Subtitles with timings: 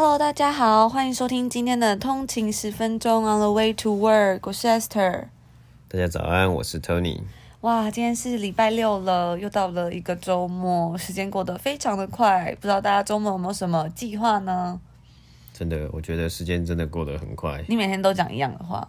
[0.00, 5.24] Hello，大家好，欢迎收听今天的通勤十分钟 On the way to work，我是 Esther。
[5.88, 7.22] 大家早安，我是 Tony。
[7.62, 14.80] 哇，今天是礼拜六了，又到了一个周末，时间过得非常的快，不知道大家周末有没有什么计划呢？
[15.52, 17.64] 真的，我觉得时间真的过得很快。
[17.66, 18.88] 你每天都讲一样的话？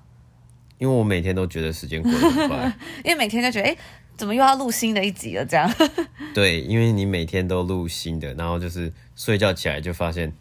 [0.77, 2.71] 因为我每天都觉得时间过得很快，
[3.03, 3.75] 因为每天就觉得，哎，
[4.15, 5.43] 怎么又要录新的一集了？
[5.43, 5.67] 这样。
[6.35, 10.31] 对，因为你每天都录新的，然后就是睡觉起来就发现。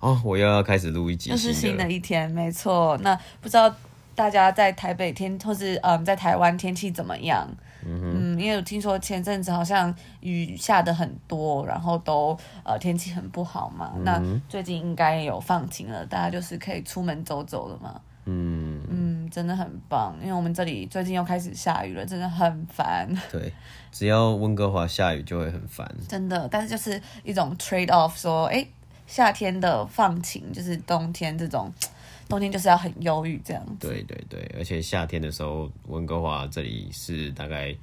[0.00, 2.96] 哦，我又要开始录一集，又是新的一天，没错。
[2.98, 3.74] 那不知道
[4.14, 7.48] 大家在台北天，或是嗯，在台湾天气怎么样？
[7.84, 13.92] 嗯，嗯，因为我听说前阵子好像雨下的很多，然后都呃天气很不好嘛。
[13.96, 18.00] 嗯、那最近应该有放晴了，大家就是可以出门走走了嘛。
[18.26, 23.08] 嗯嗯，真的很棒，因为我们这里最近又开始下雨了，真的很烦。
[23.30, 23.52] 对，
[23.92, 25.88] 只要温哥华下雨就会很烦。
[26.08, 28.54] 真的，但是就是一种 trade off，说哎。
[28.56, 28.68] 诶
[29.06, 31.72] 夏天的放晴就是冬天这种，
[32.28, 33.88] 冬天就是要很忧郁这样子。
[33.88, 37.74] 对对对，而且夏天的时候，温哥华这里是大概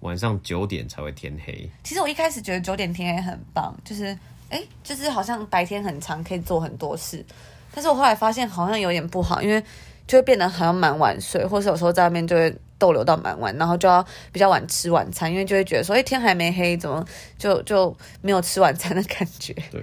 [0.00, 1.68] 晚上九点才会天黑。
[1.82, 4.06] 其实我一开始觉得九点天黑很棒，就是
[4.50, 7.24] 哎、欸，就是好像白天很长，可以做很多事。
[7.74, 9.62] 但是我后来发现好像有点不好，因为
[10.06, 17.04] 就会变得好像蛮晚睡，或是有时候在外面就会逗留到蛮晚，然后就要比较晚吃晚餐，因为就会觉得说，哎、欸，天还没黑，怎么
[17.38, 19.54] 就就没有吃晚餐的感觉？
[19.70, 19.82] 对。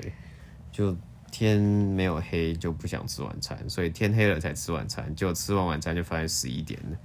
[0.74, 0.94] 就
[1.32, 5.16] 天没有黑就不想吃晚餐，所以天黑了才吃晚餐。
[5.16, 6.98] 结果吃完晚餐就发现十一点了，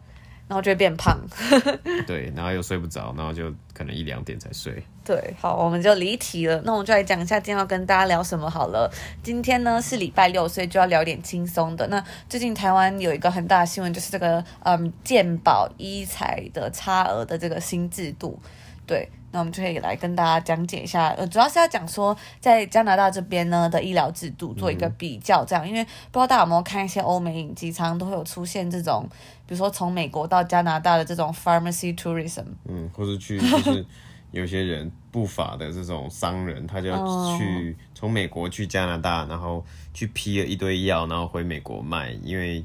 [0.48, 1.18] 然后就会变胖。
[2.06, 4.82] 对，然后又睡不着，然后就可能一两点才睡。
[5.04, 6.60] 对，好，我们就离题了。
[6.64, 8.90] 那我们就来讲一下今天要跟大家聊什么好了。
[9.22, 11.86] 今天呢是礼拜六，所以就要聊点轻松的。
[11.88, 18.40] 那最近台湾有一个很大的新闻，就是这个嗯健保医材的差额的这个新制度，
[18.86, 19.10] 对。
[19.30, 29.06] 那我们就可以来跟大家讲解一下，呃，主要是要讲说在加拿大这边呢的医疗制度做一个比较，这样，因为不知道大家有没有看一些欧美影集，常常都会有出现这种，
[29.46, 33.84] 比如说从美国到加拿大的这种 pharmacy tourism，嗯，或是去就是
[34.30, 42.64] 有些人不法的这种商人，他就要去从美国去加拿大，然后去批了一堆药，然后回美国卖，因为。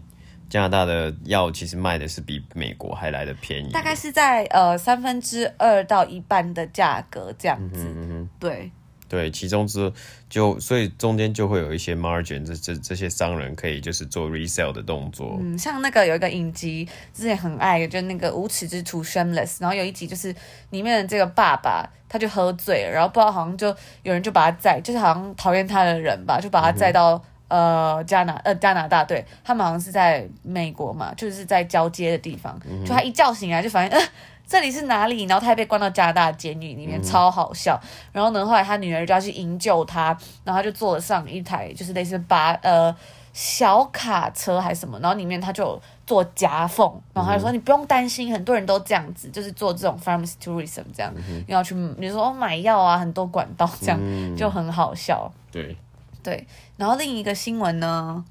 [0.53, 7.83] 加拿大的药其实卖的是比美国还来的便宜，大概是在呃三分之二到一半的价格这样子。
[7.83, 8.71] 嗯哼，对
[9.09, 9.91] 对，其中之
[10.29, 15.39] 就所以中间就会有一些 margin，这这这些商人可以就是做 resell 的动作。
[15.41, 20.35] 嗯，像那个有一个影集之前很爱，就那个无耻之徒 Shameless，然后有一集就是
[20.69, 27.19] 里面的这个爸爸他就喝醉了，然后不知道好像就有人就把他载，就是好像讨厌他的人吧，就把他载到。
[27.53, 32.59] 嗯呃，加拿呃加拿大，对，他们好像是在美国嘛，就是在交接的地方。
[32.67, 33.99] 嗯、就他一觉醒来就发现，呃，
[34.47, 35.25] 这里是哪里？
[35.25, 37.79] 然后他还被关到加拿大监狱里面，嗯、超好笑。
[38.11, 42.95] 然后呢，后来他女儿就要去营救他，然后他就坐了上一台就是类似巴呃
[43.33, 55.31] 小卡车还是什么，然后里面他就做夹缝，然后他就说、嗯、你不用担心，很多人都这样子，就是做这种 pharmacy tourism 这样，嗯、要去比如说买药啊，很多管道这样，嗯、就很好笑。
[55.51, 55.77] 对。
[56.23, 56.47] 对，
[56.77, 58.23] 然后另一个新闻呢？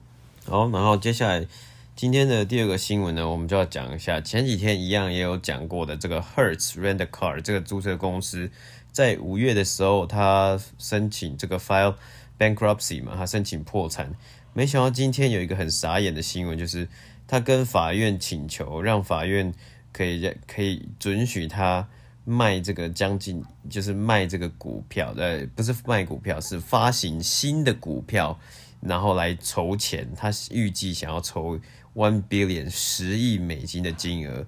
[0.46, 1.46] 好，然后接下来
[1.94, 8.50] 今天的第二个新闻呢，我们就要讲一下前几天一样也有讲过的这个 Hertz Rent a Car 这个租车公司，
[8.90, 11.94] 在五月的时候，他申请这个 file
[12.38, 14.14] bankruptcy 嘛，他申请破产。
[14.54, 16.88] 没想到今天有一个很傻眼的新闻，就是
[17.28, 19.52] 他跟法院请求，让法院
[19.92, 21.86] 可以可以准许他。
[22.24, 28.38] 卖这个将近就是卖这个股票，呃，不是卖股票，是发行新的股票，
[28.80, 30.08] 然后来筹钱。
[30.16, 31.58] 他预计想要筹
[31.94, 34.46] one billion 十亿美金的金额。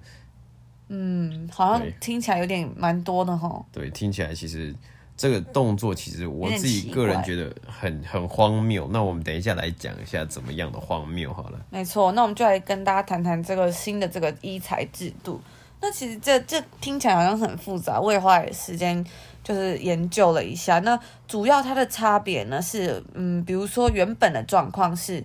[0.87, 3.65] 嗯，好像听起来有点蛮多的哈。
[3.71, 4.73] 对，听起来其实
[5.17, 8.87] 这个动作其实我自己个人觉得很很荒谬。
[8.91, 11.59] 那我们等一下来讲一下怎么样的荒谬好了。
[11.69, 15.41] 没错，那我们就来跟大家谈谈这个新的这个医材制度。
[15.81, 19.05] 那其实这这听起来好像很复杂，我也花点时间
[19.43, 20.79] 就是研究了一下。
[20.79, 25.23] 那主要它的差别呢是，嗯，比如说原本的状况是，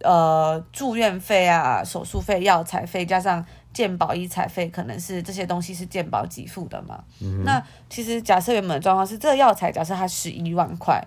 [0.00, 7.04] 呃，住院费啊、手术费、药材费加上健保医材费，可能是这些东西是健保给付的嘛。
[7.44, 11.00] 那其实假设原本的状况是，这个药材假设它十一万块，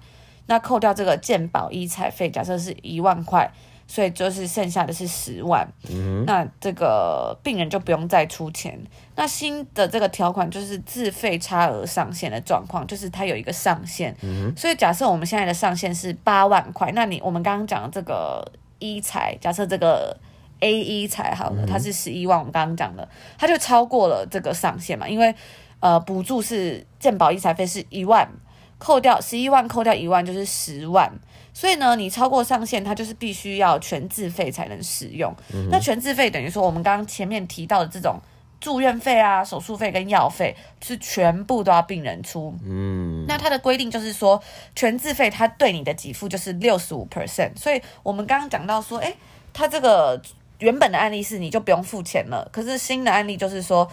[0.46, 3.52] 那扣掉这个健保医材费，假设是一万块。
[3.88, 8.78] 所以就是剩下的是十万，嗯、那这个病人就不用再出钱。
[9.16, 14.14] 那新的这个条款就是自费差额上限的状况，就是它有一个上限。
[14.22, 18.46] 嗯、所以假设我们现在的上限是八万块，那你我们刚刚讲的这个
[18.80, 20.16] 医材，假设这个
[20.60, 23.08] A 医材好了，它是十一万，我们刚刚讲的，
[23.38, 25.34] 它就超过了这个上限嘛，因为
[25.80, 28.30] 呃补助是健保医材费是一万，
[28.78, 31.10] 扣掉十一万，扣掉一万就是十万。
[31.58, 35.36] 所以呢，你超过上限，它就是必须要全自费才能使用。
[35.52, 38.20] 嗯、那全自费等于说，我们刚刚前面提到的这种
[38.62, 40.56] 住院费啊、手术费跟药费，
[40.86, 42.56] 是全部都要病人出。
[42.64, 44.40] 嗯，那它的规定就是说，
[44.76, 47.58] 全自费它对你的给付就是六十五 percent。
[47.58, 49.16] 所以我们刚刚讲到说，诶，
[49.52, 50.22] 它这个
[50.60, 53.90] 原本的案例是你就不用付钱了，可是新的案例就是说。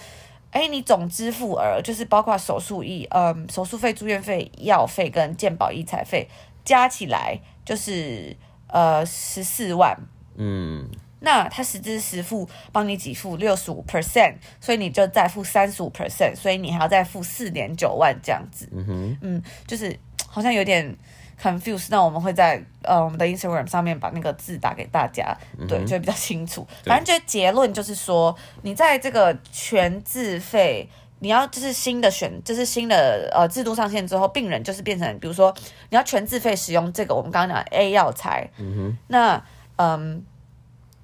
[0.50, 6.28] 哎，你总支付额就是包括手术医、嗯，手术费、住院费、药费跟健保医材费
[6.64, 8.36] 加起来就是
[8.68, 9.96] 呃十四万。
[10.36, 10.88] 嗯，
[11.20, 18.68] 那他实支实付帮你给付六十五 percent，所以你就再付三十五 percent，所以你还要再付四点九万这样子。
[18.72, 20.96] 嗯哼，嗯，就是好像有点。
[21.42, 26.64] confuse，那我们会在呃我们的 Instagram 上面把那个字打给大家，嗯、对，就会比较清楚。
[26.84, 30.88] 反正就结论就是说，你在这个全自费，
[31.24, 35.50] 你要就是新的选，就是新的呃制度上线之后，病人就是变成，比如说
[35.88, 39.42] 你要全自费使用这个我们刚刚讲的 A 药材，嗯哼，那
[39.76, 40.22] 嗯，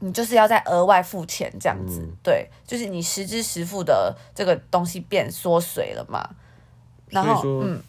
[0.01, 6.29] 你就是要再额外付钱这样子，嗯、对，就是你实支实付的这个东西变缩水了嘛，
[7.09, 7.83] 然后嗯。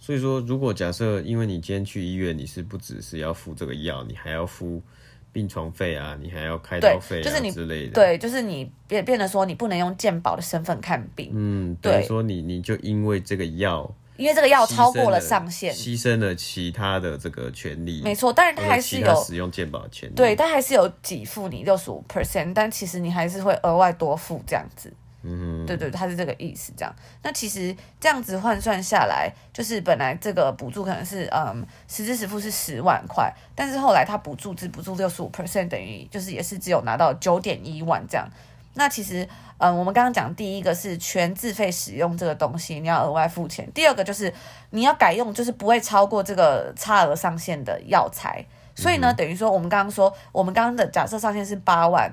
[0.00, 4.80] 所以说，如果假设因为你今天去医院，你是不只是要付这个药，你还要付
[5.38, 7.92] 病床费啊，你还要开刀费啊，就是你之类的。
[7.92, 11.30] 对，就是你变变得说你不能用健保的身份看病。
[11.32, 12.02] 嗯，对。
[12.02, 18.02] 说你你就因为这个药，因为这个药超过了上限，牺牲了其他的这个权利。
[18.02, 20.14] 没错，但是它还是有使用健保的权利。
[20.16, 24.92] 对，他还是有给付你六十五 percent，但其实你还是会额外多付这样子。
[25.22, 26.94] 嗯，对对，他是这个意思，这样。
[27.24, 38.28] 那其实这样子换算下来，就是本来这个补助可能是嗯，实支实付是十万块，但是后来他补助只补助六十五 percent，等于就是也是只有拿到九点一万这样。
[38.74, 39.28] 那其实
[39.58, 44.32] 嗯，我们刚刚讲第一个是全自费使用这个东西，你要额外付钱；第二个就是
[44.70, 48.46] 你要改用，就是不会超过这个差额上限的药材。
[48.76, 52.08] 所以呢，等于说我们刚刚说，我们刚刚的假设上限是八万。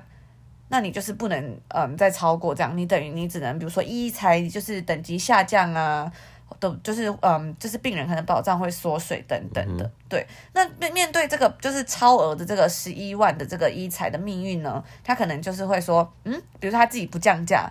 [0.68, 6.10] 那你就是不能嗯再超过这样，你等于你只能比如说医才就是等级下降啊，
[6.58, 10.26] 都就是嗯就是病人可能保障会缩水等等的，嗯、对。
[10.52, 17.70] 那面面对这个就是超额的这个十一万的这个医材的命运呢，他可能就是会说嗯，比如说他自己不降价，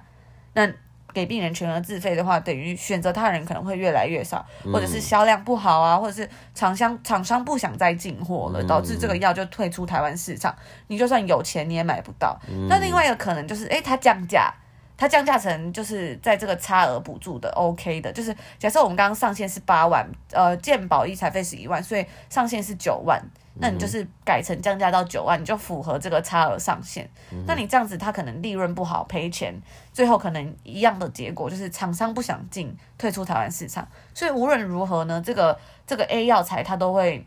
[0.53, 0.71] 那。
[1.15, 10.53] 给病人全额自费的话，等于选择他人可能会越来越少，或者是销量不好啊，或者是厂商厂商不想再进货了，导致这个药就退出台湾市场。
[10.88, 12.38] 你就算有钱，你也买不到。
[12.67, 14.53] 那另外一个可能就是，诶，它降价，
[14.97, 23.21] 它降价成就是在这个差额补助的 OK 的，就是假设我们刚刚上限是八万，呃，健保医材费是一万，所以上限是九万。
[23.57, 27.10] 那你就是改成降价到九万，你就符合这个差额上限。
[27.31, 29.54] 嗯、那你这样子，他可能利润不好，赔钱，
[29.94, 33.88] 最后可能一样的结果就是厂商不想进，退出台湾市场。
[34.13, 35.57] 所以无论如何呢，这个
[35.88, 37.25] 这个 A 药材它都会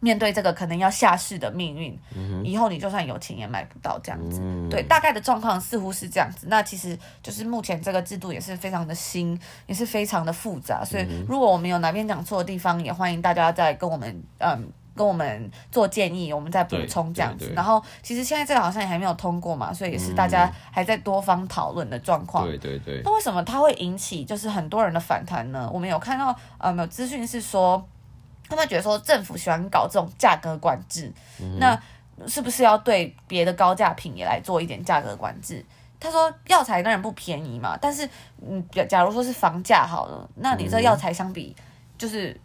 [0.00, 1.98] 面对这个可能要下市的命运。
[2.16, 4.40] 嗯、以后你就算有钱也买不到这样子。
[4.42, 6.46] 嗯、对，大概的状况似乎是这样子。
[6.48, 10.82] 那其实就是目前这个制度也是非常的新，也是非常的复杂。
[10.82, 14.72] 所以如果我们有哪边讲错的地方，也欢迎大家再跟我们嗯。
[14.94, 17.52] 跟我们做建议，我们再补充这样子。
[17.54, 22.46] 然后，其实现在这个好像也还没有通过嘛，所以也是大家还在多方讨论的状况。
[22.46, 23.00] 对对对。
[23.04, 25.70] 那为什么它会引起就是很多人的反弹呢？
[25.72, 27.82] 我们有看到呃，有资讯是说，
[28.48, 31.80] 他们觉得说政府喜欢搞这种价格管制，嗯、那
[32.26, 35.64] 是不是要对别的高价品也来做一点价格管制？
[35.98, 38.08] 他说药材当然不便宜嘛，但是
[38.46, 41.56] 嗯，假如说是房价好了，那你这药材相比
[41.96, 42.38] 就是。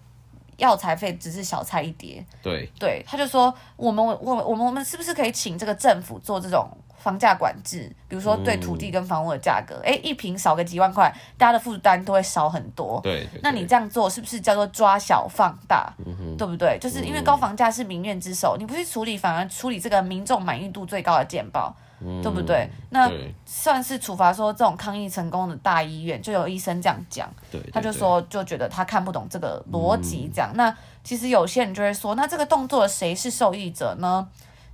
[0.57, 7.93] 药材费只是小菜一碟，对对，他就说我们我我们我们是不是可以请这个政府做这种房价管制？
[8.07, 13.00] 比如说对土地跟房屋的价格，哎、嗯，一平少个几万块，大家的负担都会少很多。
[13.03, 15.93] 对，对，对，那你这样做是不是叫做抓小放大？
[16.05, 16.77] 嗯、对不对？
[16.79, 21.75] 就是因为高房价是民怨之首，嗯、你不去处理，反而处理这个民众满意度最高的健保。
[22.01, 22.69] 嗯、对不对？
[22.89, 23.09] 那
[23.45, 30.51] 算是处罚说这种抗议成功的大医院，就有医生这样讲，对对对，他就说就觉得他看不懂这个逻辑，这样。
[30.53, 34.27] 嗯、那其实有些人就会说，那这个动作谁是受益者呢？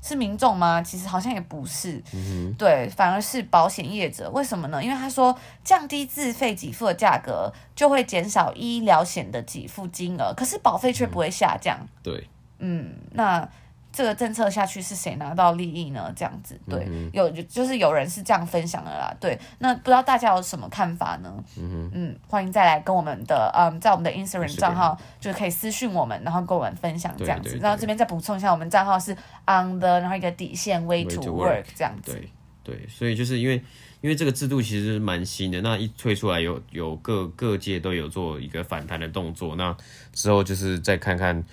[0.03, 0.81] 是民众吗？
[0.81, 4.27] 其实好像也不是，嗯、对，反而是保险业者。
[4.31, 4.83] 为什么呢？
[4.83, 11.77] 因为他说降低自费给付的价格，就会减少医疗险的给付金额，可是保费却不会下降。
[11.79, 13.47] 嗯、对，嗯，那。
[13.91, 16.11] 这个政策下去是谁拿到利益呢？
[16.15, 19.37] 这样子，对，嗯、有就是有人是这样分享的啦，对。
[19.59, 21.43] 那不知道大家有什么看法呢？
[21.57, 27.49] 嗯哼嗯，欢迎再来跟我们的嗯，在我们的 Instagram 账号就是可以私讯我们，然后跟我们分享这样子。
[27.49, 29.11] 对对对，然后这边再补充一下，我们账号是
[29.45, 32.13] on the 然后一个底线 way to work, 这样子。
[32.13, 32.29] 对
[32.63, 33.61] 对，所以就是因为
[33.99, 39.75] 因为这个制度其实是蛮新的，那一推出来有有各各界都有做一个反弹的动作，那
[40.13, 41.43] 之后就是再看看。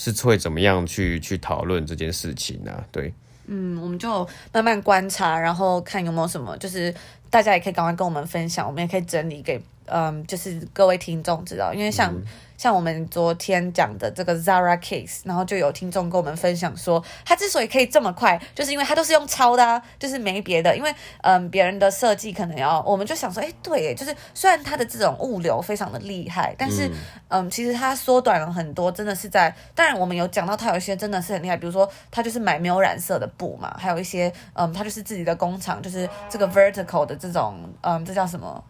[0.00, 3.12] 是会怎么样去去讨论这件事情呢、对，
[3.48, 6.94] 嗯，我们就慢慢观察，然后看有没有什么，就是
[7.30, 12.12] 大家也可以赶快跟我们分享，我们也可以整理给嗯，就是各位听众知道，因为像。
[12.12, 12.22] 嗯
[12.60, 20.76] 像我们昨天讲的这个 Zara case，然后就有听众跟我们分享说，他之所以可以这么快，就是因为他都是用抄的啊，就是没别的。
[20.76, 26.86] 因为嗯，别人的设计可能要，我们就想说，哎，对，就是虽然他的这种物流非常的厉害，但是
[27.30, 29.56] 嗯，嗯，其实他缩短了很多，真的是在。
[29.74, 38.64] 当然，我们有讲到他有一些真的是很厉害，比如说他就是买没有染色的布嘛，还有一些嗯，他就是自己的工厂，就是这个 vertical 的这种嗯，这叫什么？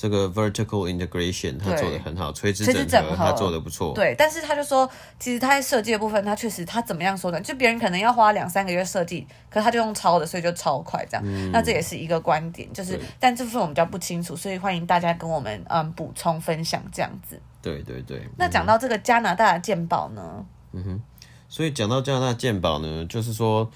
[0.00, 3.92] 这个 vertical integration 他做的很好，垂直整合他做的不错。
[3.94, 7.40] 对，但是他就说，其实他在设计的部分，他确实他怎么样说呢？
[7.40, 11.22] 就别人可能要花两三个月设计，可是他就用抄的，所以就超快这样。
[11.26, 17.40] 嗯、那这也是一个观点，就是但这部分我们比较不清楚，所以欢迎大家跟我们嗯补充分享这样子。
[17.60, 18.18] 对对对。
[18.18, 20.46] 嗯、那讲到这个加拿大的鉴宝呢？
[20.74, 21.02] 嗯哼，
[21.48, 23.68] 所以讲到加拿大鉴宝呢，就是说。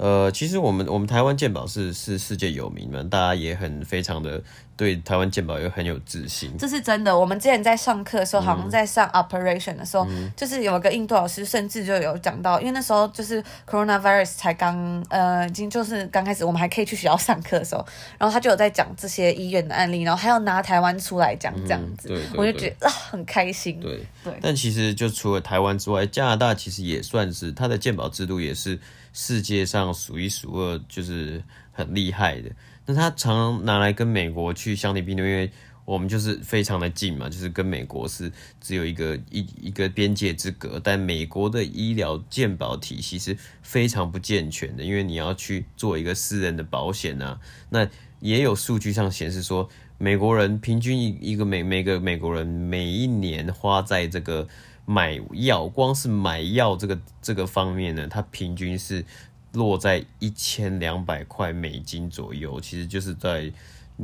[0.00, 4.42] 呃，其实我们我们台湾鉴宝是是世界有名嘛，大家也很非常的
[4.74, 6.50] 对台湾鉴宝也很有自信。
[6.58, 7.16] 这是真的。
[7.16, 23.78] 我们之前在上课的时候，好像在上 operation 的时候，嗯、就是有一个印度老师，甚至就有讲到，因为那时候就是 coronavirus 才刚呃，已经就是刚开始，我们还可以去学校上课的时候，然后他就有在讲这些医院的案例，然后还要拿台湾出来讲这样子，我就觉得啊很开心。
[23.80, 24.32] 对对。
[24.32, 28.78] 对但其实就除了台湾之外，加拿大其实也算是它的鉴宝制度也是。
[29.12, 32.50] 世界上数一数二，就是很厉害的。
[32.86, 35.50] 那他常常拿来跟美国去相提并论，因为
[35.84, 40.80] 我们就是非常的近嘛，就是跟美国是只有一个一一个边界之隔。
[40.82, 47.40] 但美国的医疗健保体系是非常不健全的，因为你要去做一个私人的保险啊。
[47.70, 47.88] 那
[48.20, 54.46] 也有数据上显示说，美国人平均一一个每每个美国人每一年花在这个。
[54.90, 59.04] 买药，光是买药这个这个方面呢，它平均是
[59.52, 63.52] 落在一千两百块美金左右，其实就是在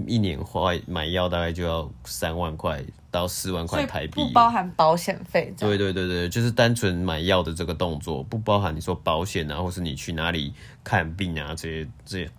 [0.07, 5.53] 一年花买药大概就要三万块到四万块台币，不包含保险费。
[5.59, 12.31] 对对对对，就是单纯买药的这个动作，不包含你说保险啊，或是你去哪里看病啊这些这些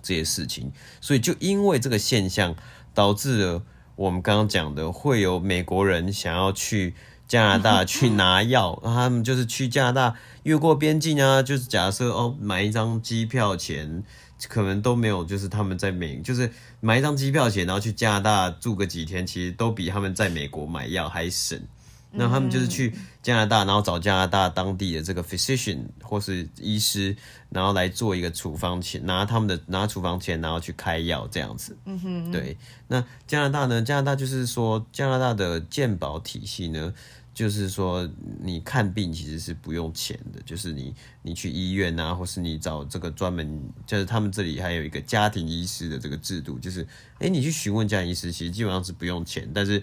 [0.00, 0.72] 这些事情。
[1.02, 2.56] 所以就因为这个现象，
[2.94, 3.62] 导致了
[3.94, 6.94] 我们刚刚讲的会有美国人想要去。
[7.30, 14.02] 加拿大 去拿药，他们就是去加拿大越过边境啊，就是假设哦，买一张机票钱
[14.48, 21.56] 可能都没有，就是他们在美，就是买一张机票钱，然后去加拿大住个几天，其实都比他们在美国买药还省。
[22.12, 27.16] 那他们就是去加拿大，然后找加拿大当地的这个 physician 或是医师，
[27.50, 31.76] 然后来做一个处方钱，拿他们的拿处方钱，然后去开药这样子。
[31.84, 32.56] 嗯哼，对。
[32.88, 33.80] 那加拿大呢？
[33.80, 36.92] 加拿大就是说，加拿大的健保体系呢，
[37.32, 38.08] 就是说
[38.42, 46.84] 你看病其实是不用钱的，就是你你去医院啊，或是你找这个专门，就是他们这里还有一个家庭医师的这个制度，就是
[47.20, 49.80] 哎，你去询问家庭医师，其实基本上是不用钱，但是。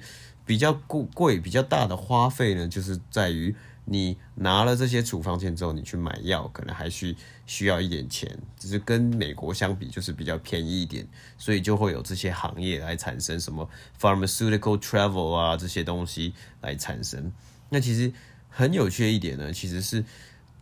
[0.47, 0.73] 比较
[1.13, 11.05] 贵比较大的花费呢，就是在于你拿了这些处方箋之后，你去买药可能还需需要一点钱，只是跟美国相比就是比较便宜一点，
[11.37, 17.31] 所以就会有这些行业来产生什么 pharmaceutical travel 啊这些东西来产生。
[17.69, 18.11] 那其实
[18.49, 20.03] 很有趣的一点呢，其实是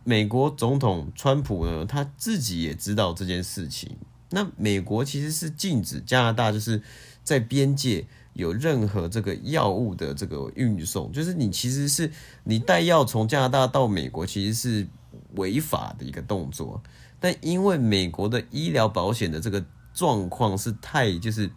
[0.02, 3.96] 美国总统川普呢，他自己也知道这件事情。
[4.30, 6.82] 那美国其实是禁止加拿大就是
[7.22, 8.04] 在边界。
[8.36, 12.10] 有任何这个药物的这个运送，就是你其实是
[12.44, 14.86] 你带药从加拿大到美国，其实是
[15.34, 16.82] 违法的一个动作。
[17.18, 21.50] 但因为美国的医疗保险的这个状况是太就是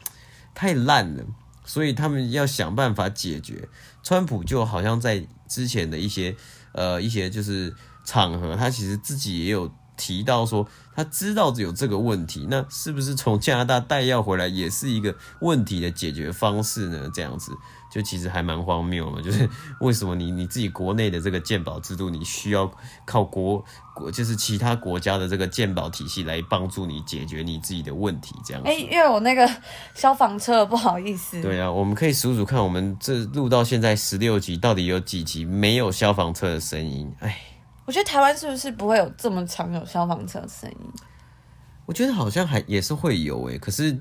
[0.55, 1.24] 太烂了，
[1.65, 3.67] 所以他们要想办法解决。
[4.01, 6.36] 川普就好像在之前的一些
[6.71, 9.71] 呃一些就是场合，他其实自己也有。
[10.00, 10.65] 提到说
[10.96, 17.12] 他知道有这个问题，那是不是从加拿大带药回来也是一个问题的解决方式呢？
[17.13, 17.51] 这样子
[17.91, 19.48] 就其实还蛮荒谬嘛， 就是
[19.82, 22.72] 为什么你你自己国内的这个鉴保制度，你需要
[23.06, 23.63] 靠国
[23.94, 28.34] 国就是其他国家的这个鉴保体系来帮助你解决你自己的问题？
[28.46, 28.70] 这样子。
[28.70, 29.50] 哎、欸，因为我那个
[29.94, 31.41] 消防车不好意思。
[31.41, 37.13] 对啊，我们可以数数看，我们这录到现在十六集，到底有几集没有消防车的声音？
[37.20, 37.38] 哎。
[37.89, 40.77] 我觉得台湾是不是不会有这么常有消防车的声音？
[41.88, 44.00] 我觉得好像还也是会有诶，可是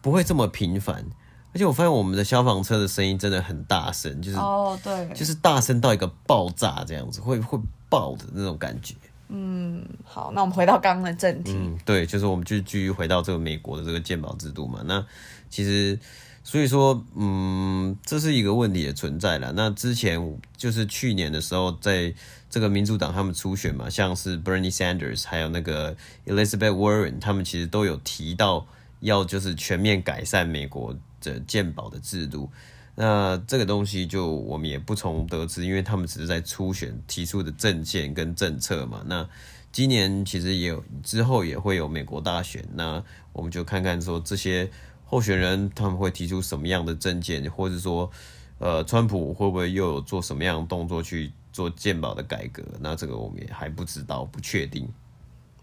[0.00, 1.04] 不会这么频繁。
[1.52, 7.58] 而且我发现我们的消防车的声音真的很大声，就是哦对，就是大声到一个爆炸这样子，会会
[7.88, 8.94] 爆的那种感觉。
[9.26, 11.54] 嗯，好，那我们回到刚刚的正题。
[11.56, 14.80] 嗯，对，就是我们就继续回到这个美国的这个鉴宝制度嘛。
[14.84, 15.04] 那
[15.50, 15.98] 其实。
[16.44, 19.52] 所以说，嗯，这是一个问题的存在了。
[19.52, 22.14] 那之前就是去年的时候，在
[22.50, 28.66] 这个民主党他们初选嘛，像是 Bernie Sanders 还有那个 Elizabeth Warren，他们其实都有提到
[29.00, 32.50] 要就是全面改善美国的健保的制度。
[32.94, 39.02] 那这个东西就我们也不从得知，因为他们只是在初选提出的政见跟政策嘛。
[39.06, 39.28] 那
[39.70, 43.02] 今年其实也有之后也会有美国大选，那
[43.32, 44.70] 我们就看看说这些。
[45.10, 48.10] 候选人他们会提出什么样的政见，或者说，
[48.58, 52.62] 呃，川普会不会又有做什么样的动作去做鉴宝的改革？
[52.78, 54.88] 那这个我们也还不知道，不确定。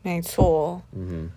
[0.01, 0.81] 没错。
[0.91, 1.31] 嗯哼，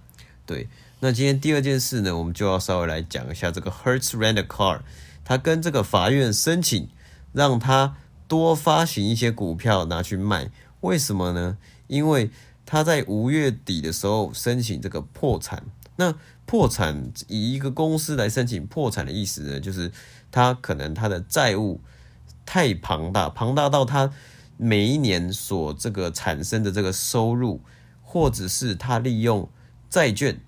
[0.44, 0.66] 对。
[0.98, 4.80] 那今天第二件事呢，我们就要稍微来讲一下这个 Hertz Rent a Car，
[5.24, 6.88] 他跟这个法院申请
[7.32, 7.94] 让他
[8.26, 10.50] 多发行一些股票拿去卖，
[10.80, 11.56] 为什么呢？
[11.86, 12.32] 因为
[12.66, 15.62] 他在五月底的时候申请这个破产。
[15.94, 16.12] 那
[16.46, 19.92] 破产，以一个公司来申请破产的意思呢，就是
[20.32, 21.80] 他可能他的债务
[22.44, 24.10] 太庞大，庞大到他
[24.58, 27.62] 每一年所这个产生的这个收入，
[28.02, 29.48] 或者是他利用
[29.88, 30.38] 债券，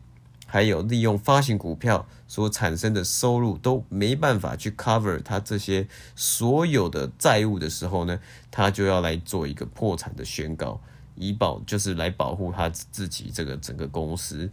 [0.46, 10.80] 还有利用发行股票所产生的收入都没办法去 cover 他这些所有的债务的时候呢，他就要来做一个破产的宣告，
[11.14, 14.50] 以保就是来保护他自己这个整个公司，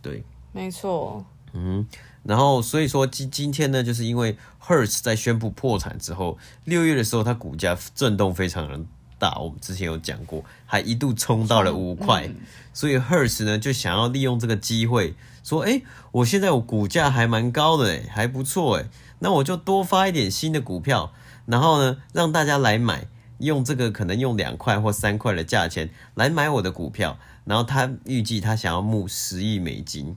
[0.00, 0.24] 对。
[0.52, 1.86] 没错，嗯，
[2.24, 8.84] 然后所以说今今天呢，就是因为 Hertz 在宣布破产之后，六月的时候它股价震动非常的
[9.20, 12.36] 大，我们之前有讲过，还一度冲到了五块，嗯，
[12.72, 18.88] 所以 Hertz 呢就想要利用这个机会说，哎，我现在我股价还蛮高的，哎，还不错，哎，
[19.20, 21.12] 那我就多发一点新的股票，
[21.46, 23.06] 然后呢让大家来买，
[23.38, 30.16] 用这个可能用两块或三块的价钱来买我的股票，然后他预计他想要募十亿美金。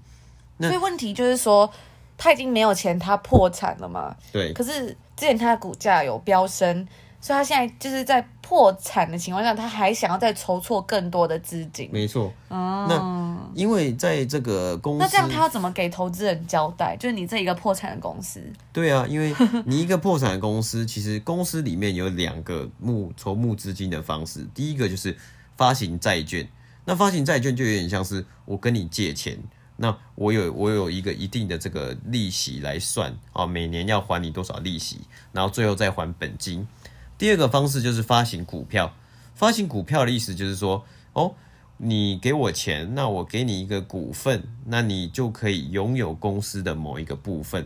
[0.60, 1.70] 所以问题就是说，
[2.18, 4.16] 他已经没有钱，他破产了嘛？
[4.32, 4.54] 对。
[4.54, 6.88] 可是之前他的股价有飙升，
[7.24, 11.90] 所以他现在就是在破产的情况下，他还想要再筹措更多的资金。
[11.90, 12.30] 没错。
[12.50, 12.86] 哦。
[12.90, 16.98] 那因为在这个公司，那这样他要怎么给投资人交代？
[17.00, 18.44] 就是你这一个破产的公司。
[18.74, 19.34] 对啊，因为
[19.66, 24.46] 你一个破产的公司， 其实公司里面有两个募筹募资金的方式。
[24.54, 25.16] 第一个就是
[25.56, 26.46] 发行债券，
[26.84, 29.40] 那发行债券就有点像是我跟你借钱。
[29.78, 35.00] 那我有我有一个一定的这个利息来算啊，每年要还你多少利息，
[35.32, 36.68] 然后最后再还本金。
[37.24, 38.94] 第二个方式就是发行股票，
[39.34, 41.34] 发行股票的意思就是说，哦，
[41.78, 47.66] 你给我钱，那我给你一个股份，那你就可以拥有公司的某一个部分。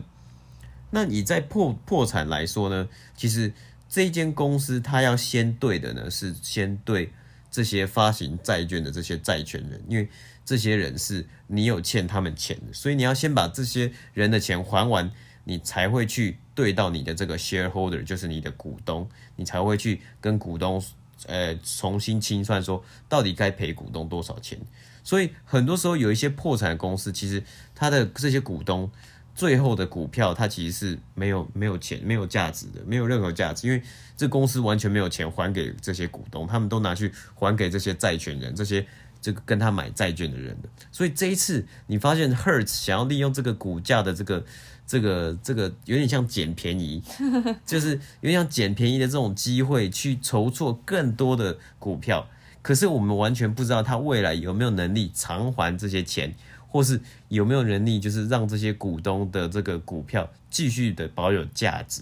[0.90, 3.52] 那你在破破产来说呢，其实
[3.88, 7.12] 这间公司它要先对的呢，是先对
[7.50, 10.08] 这些发行债券的这些债权人，因为。
[10.44, 15.10] 这些人是你有欠他们钱的，所以你要先把这些人的钱还完，
[15.44, 20.82] 你才会去对到你的这个 shareholder，就是你的股东，你才会去跟股东
[21.26, 24.58] 呃重新清算，说到底该赔股东多少钱。
[25.04, 27.40] 所以很多时候有一些破产公司，其实
[27.76, 28.90] 他的这些股东
[29.36, 33.80] 最后的股票，它其实是没有没有钱、没有价值的，没有任何价值，因为
[34.16, 38.84] 这公司完全没有钱还给这些股东，他们都拿去还给这些债权人这些。
[39.20, 44.44] 这个跟他买债券的人的，所以这一次你发现 Hertz 想要利用这个股价的这个
[44.88, 47.02] 这个这个有点像捡便宜，
[47.66, 47.90] 就是
[48.22, 52.26] 有点像捡便宜的这种机会去筹措更多的股票，
[52.62, 56.34] 可是我们完全不知道他未来有没有能力偿还这些钱，
[56.68, 56.98] 或是
[57.28, 62.00] 有没有能力就是让这些股东的这个股票继续的保有价值，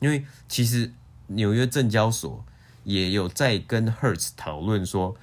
[0.00, 0.92] 因为其实
[1.28, 2.44] 纽约证交所
[2.84, 5.16] 也有在跟 Hertz 讨论说。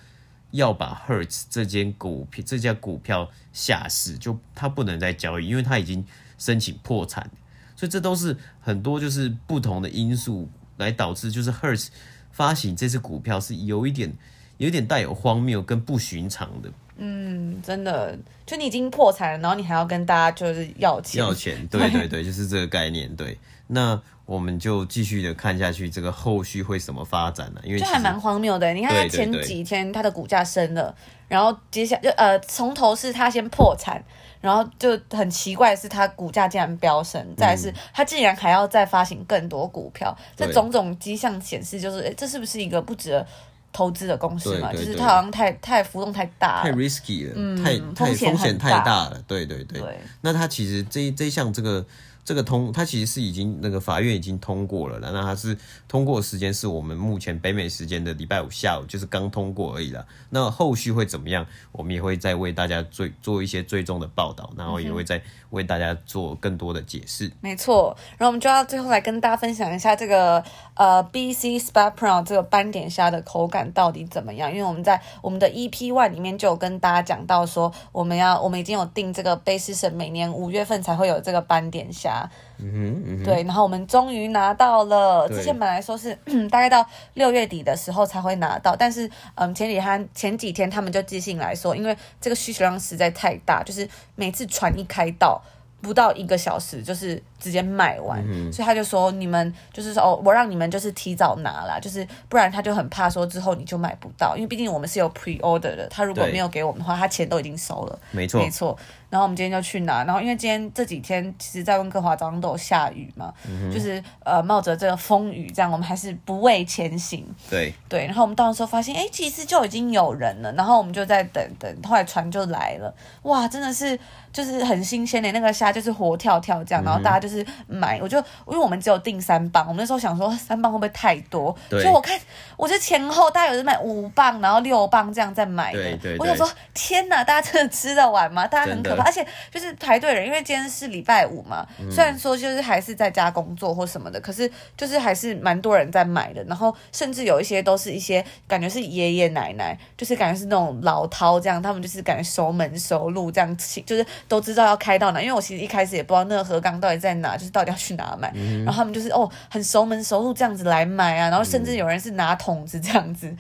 [0.54, 6.06] 要把 Hertz 这间股票这家股票下市，就它不能再交易，因为它已经
[6.38, 7.30] 申请破产，
[7.76, 11.88] 所以这都是很多就是不同的因素来导致，就是 Hertz
[12.32, 14.14] 发行这支股票是有一点
[14.58, 16.72] 有一点带有荒谬跟不寻常的。
[16.98, 24.02] 嗯，真的，就你已经破产了，然后你还要跟大家就是要钱，要钱，对对对，就是这个概念，对，那。
[24.26, 27.60] 我们就继续的看下去，这个后续会怎么发展呢？
[27.66, 28.74] 因为就还蛮荒谬的。
[28.74, 30.96] 你看他前几天他的股价升了，
[31.28, 34.02] 然后接下就呃从头是他先破产，
[34.44, 43.26] 然后就很奇怪是它股价竟然飙升，再是它竟然还要再发行更多股票，这种种迹象显示就是，诶，这是不是一个不值得
[43.72, 44.74] 投资的公司嘛？
[44.74, 49.24] 就是它好像太太浮动太大了，太 risky 了，嗯、太太风险太大了。
[49.26, 49.80] 对对对。
[49.80, 51.86] 对那它其实这这项这个。
[52.26, 55.58] 这个通，它其实是已经那个法院已经通过了，那它是
[55.88, 60.06] 通过时间是我们目前北美时间的礼拜五下午，就是刚通过而已啦。
[60.30, 67.30] 那后续会怎么样，我们也会再为大家追做一些追踪的报道，然后也会再为大家做更多的解释。
[67.42, 70.42] 没错，然后我们就要最后来跟大家分享一下这个
[70.76, 74.50] 呃 BC Spatpron 这个斑点虾的口感到底怎么样？
[74.50, 82.13] 因为我们在我们的 EP One 里面就有跟大家讲到说，我们要我们已经有订这个 basis，每年五月份才会有这个斑点虾。
[82.60, 85.28] 嗯哼，嗯哼，对，然后我们终于拿到了。
[85.30, 86.14] 之前本来说是
[86.50, 95.42] 大概到六月底的时候才会拿到，但是嗯，前几天前几天他们就寄信来说，因为这个需求量实在太大，就是每次船一开到，
[95.82, 108.78] 不到一个小时就是直接卖完，嗯、所以他就说你们就是说哦，我让你们就是提早拿啦，就是不然他就很怕说之后你就买不到，因为毕竟我们是有 pre order 的，他如果没有给我们的话，他钱都已经收了，没错，没错。
[109.10, 117.24] 然后我们今天就去拿，然后因为今天这几天其实，在温哥华早上都有下雨嘛，嗯、就是呃冒着这个风雨这样，我们还是不畏前行。
[117.48, 117.72] 对。
[117.88, 123.98] 对，然后我们到的时候发现，哎，其实就已经有人了，然后我们就在等等，后来船就来了，哇，真的是
[124.32, 127.33] 就是很新鲜的那个虾，就是活跳跳这样，然后大家就是
[127.68, 132.20] 买，嗯、哼我就因为我们只有订三磅，我们那时候想说三磅会不会太多，对所以我看
[132.58, 138.46] 我就前后大概有人买五磅，然后六磅这样在买的，对对对我想说天哪，大家真的吃得完吗？
[138.46, 139.04] 大家很可怕。
[139.04, 146.44] 而且就是排队人，因为今天是礼拜五嘛，嗯、虽然说就是还是在家工作或什么的，可是就是还是蛮多人在买的。
[146.46, 155.22] 然后甚至有一些都是一些感觉是爷爷奶奶，就是感觉是那种老饕这样，他们就是感觉熟门熟路这样，就是都知道要开到哪。
[155.22, 158.32] 因为我其实一开始也不知道那个河港到底在哪，就是到底要去哪买。
[158.36, 161.30] 嗯、然后他们就是哦，很熟门熟路这样子来买啊。
[161.30, 163.34] 然后甚至有人是拿桶子这样子。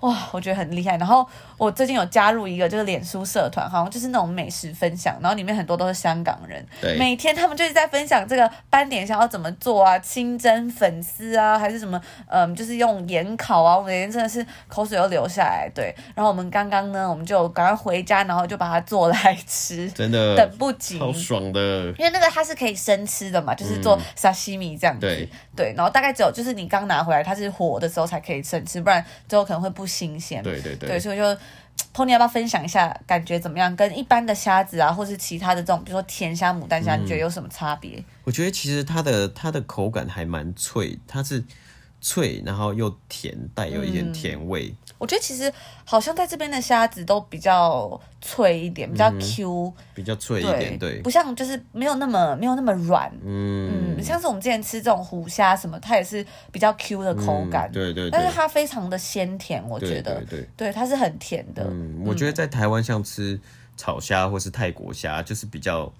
[0.00, 0.96] 哇，我觉得很厉害。
[0.98, 15.70] 然后我最近有加入一个就是脸书社团，好像就是那种美食分享，然后里面很多都是香港人，对每天他们就是在分享这个斑点想要怎么做啊，清蒸粉丝啊，还是什么，嗯，就是用盐烤啊，我每天真的是口水都流下来。
[15.74, 21.60] 对，然后我们刚刚呢，我们就赶快回家，然后就把它做来吃，真的 等不及，好爽的。
[21.98, 29.84] 因为那个它是可以生吃的嘛，就是做沙西米这样子，对对，然后大概只有就是你刚拿回来它是火的时候才可以生吃，不然之后可能会不。
[29.94, 31.22] 新鲜，对对对，对，所以就
[31.94, 33.74] Pony 要不要分享一下感觉怎么样？
[33.76, 37.98] 跟一般的虾子啊，或是其他的这种，比如说甜虾、牡丹虾，你觉得有什么差别？
[37.98, 41.44] 嗯，我觉得其实它的它的口感还蛮脆，它是。
[42.06, 44.74] 脆，然后又甜，带有一点甜味。
[44.94, 45.52] 嗯、我觉得其实
[45.84, 53.10] 好像在这边的虾子都比较脆一点，比较 Q，、嗯、比较脆一点，对，对不像就是没有那么没有那么软。
[53.24, 57.68] 嗯，嗯，像是我们之前吃这种虎虾什么，它也是比较 Q 的口感。
[57.70, 58.10] 嗯、对，对对。
[58.10, 61.64] 但是它非常的鲜甜，我觉得，对，对，对，对，它是很甜的。
[61.68, 63.40] 嗯，我觉得在台湾像吃
[63.76, 65.92] 炒虾或是泰国虾，就是比较。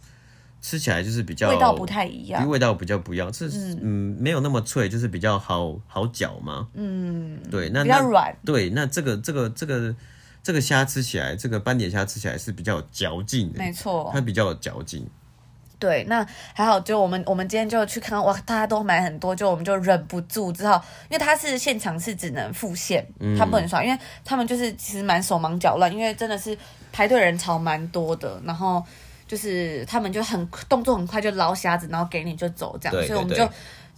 [0.65, 6.67] 吃起来就是比较味道不太一样，味道比较不一样，是嗯，嗯没有那么脆，就是比较好好嚼嘛。
[6.73, 8.35] 嗯，对，那比较软。
[8.47, 9.95] 对，那这个这个这个
[10.43, 15.07] 这个虾吃起来，这个斑点虾吃起来是比较有嚼劲的，没错，它比较有嚼劲。
[15.79, 23.07] 对，那还好，就我们我们今天就去看，哇，大家都买很多，就我们就忍不住，之后因为它是现场是只能付现，
[23.39, 26.57] 他不能刷，嗯、因为他们就是其实蛮手忙脚乱，因为真的是
[26.91, 28.83] 排队人潮蛮多的，然后。
[29.27, 33.49] 就是他们就很动作很快，就捞虾子，然后给你就走这样，所以我们就。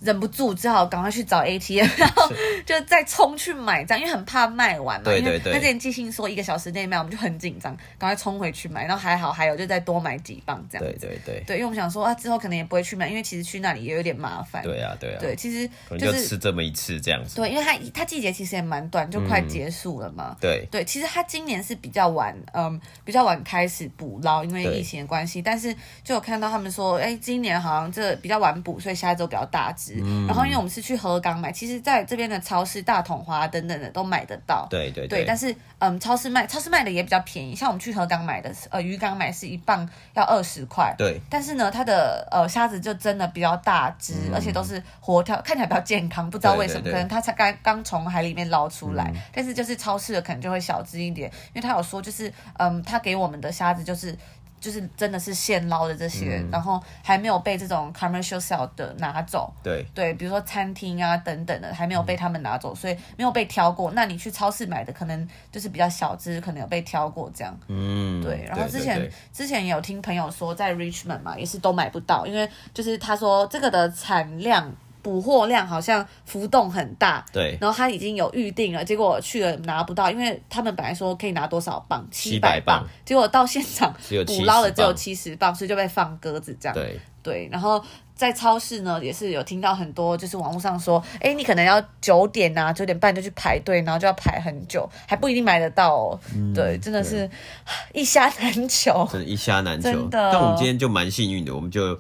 [0.01, 2.31] 忍不住，只好赶快去找 ATM，然后
[2.65, 5.05] 就再冲去买这样，因为很怕卖完嘛。
[5.05, 5.53] 对对对。
[5.53, 8.85] 因为他之前寄信说一个小时内卖，我们就很紧张，赶快冲回去买。
[8.87, 10.87] 然后还好，还有就再多买几磅这样。
[10.87, 11.43] 对对对。
[11.47, 14.63] 对，因为我们想说啊，之后可能也不会去买，因为其实去那里也有点麻烦。
[14.63, 15.19] 对啊对啊。
[15.19, 17.37] 对，其实就是吃这么一次这样子。
[17.37, 20.37] 对，因为它它季节其实也蛮短，就快结束了嘛。
[20.41, 25.41] 对对，其实它今年是比较晚，嗯，比较晚开始捕捞，因为疫情的关系。
[25.41, 29.86] 但是就有看到他们说，哎，今年好像这比较晚捕，所以虾子都比较大只。
[30.29, 30.67] 然后因为我们。
[30.77, 34.67] 是去河港买，其实在这边的超市、大统华等等的都买得到。
[34.69, 37.55] 对对对，对，但是嗯，超市卖超市卖的也比较便宜。
[37.55, 40.95] 像我们去河港买的，呃，渔港买是一磅要二十块。
[40.99, 41.19] 对。
[41.31, 46.29] 但是呢，它的呃虾子就真的比较大只，嗯、而且都是活跳，看起来比较健康。
[46.29, 49.11] 不知道为什么，对对对，可能它才刚刚从海里面捞出来。
[49.15, 54.15] 嗯、但是就是超市的可能就会小只一点，因为他有说就是嗯，他给我们的虾子就是。
[54.61, 59.53] 就是真的是现捞的这些，嗯、然后还没有被这种 commercial sale 的拿走。
[59.63, 63.93] 对对，比如说餐厅啊等等的，还没有被他们拿走，嗯、所以没有被挑过。
[63.93, 67.57] 那你去超市买的，可能就是比较小只，可能有被挑过这样。
[67.69, 68.45] 嗯，对。
[68.49, 74.75] 然后之前之前也有听朋友说，在 Richmond 嘛，也是都买不到，因为就是他说这个的产量。
[75.07, 83.95] 捕获量好像浮动很大，对，然后他已经有预定了，结果去了拿不到，因为他们本来说可以拿多少磅，七百磅，结果到现场
[84.27, 87.81] 捕捞了只有七十磅，所以就被放鸽子这样，对，对，然后
[88.17, 96.21] 在超市呢，也是有听到很多，就是网络上说，哎，你可能要九点啊，九点半就去排队，然后就要排很久，还不一定买得到哦。
[96.35, 97.31] 嗯、对，真的是
[97.95, 99.93] 一虾难求，真的，一虾难求。
[99.93, 101.97] 真的，但我们今天就蛮幸运的，我们就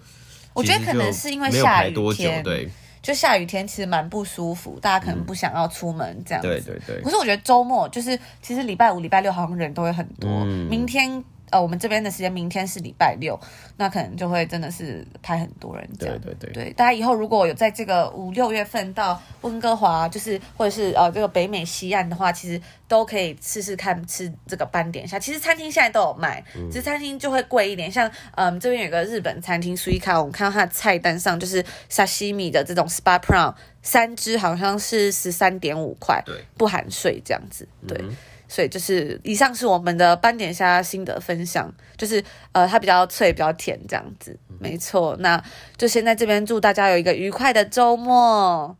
[0.55, 2.67] 我觉得可能是因为下雨天，对，
[3.07, 6.49] 就下雨天其实蛮不舒服，大家可能不想要出门这样子。
[6.49, 7.01] 对对对。
[7.03, 10.29] 可是我觉得周末就是，其实礼拜五、礼拜六好像人都会很多。
[10.29, 11.23] 嗯、明天。
[11.51, 13.39] 呃，我们这边的时间，明天是礼拜六，
[13.77, 16.19] 那可能就会真的是排很多人这样。
[16.21, 25.19] 对对对，对，大家以后如果有在这个五六月份到温哥华，就是或者是呃这个北美西岸的话，其实都可以试试看吃这个斑点虾。
[25.19, 27.91] 其实餐厅现在都有卖，其实餐厅就会贵一点。
[27.91, 37.97] 像嗯这边有个日本餐厅 Suika，我们看到它的菜单上就是沙西米的这种 Spot Prawn，三只好像是十三点五块，对，不含税这样子，对。
[38.01, 38.17] 嗯
[38.49, 45.17] 所以就是以上是我们的斑点虾心得分享，就是呃它比较脆，比较甜这样子，没错。
[45.21, 45.43] 那
[45.77, 48.77] 就先在这边祝大家有一个愉快的周末。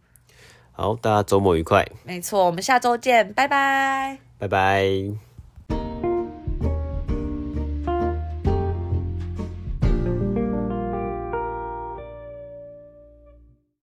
[0.73, 1.87] 好，大家周末愉快。
[2.05, 4.19] 没错，我们下周见，拜拜。
[4.39, 5.26] 拜拜。